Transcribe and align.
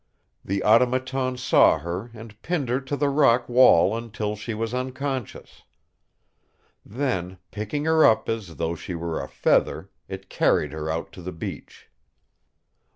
The 0.43 0.63
Automaton 0.63 1.37
saw 1.37 1.77
her 1.77 2.09
and 2.15 2.41
pinned 2.41 2.69
her 2.69 2.81
to 2.81 2.95
the 2.95 3.07
rock 3.09 3.47
wall 3.47 3.95
until 3.95 4.35
she 4.35 4.55
was 4.55 4.73
unconscious. 4.73 5.61
Then, 6.83 7.37
picking 7.51 7.85
her 7.85 8.03
up 8.03 8.27
as 8.27 8.55
though 8.55 8.73
she 8.73 8.95
were 8.95 9.21
a 9.21 9.27
feather, 9.27 9.91
it 10.07 10.27
carried 10.27 10.71
her 10.73 10.89
out 10.89 11.11
to 11.11 11.21
the 11.21 11.31
beach. 11.31 11.87